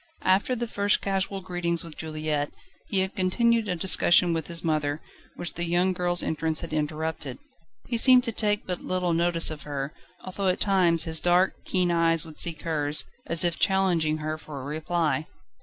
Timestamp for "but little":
8.65-9.13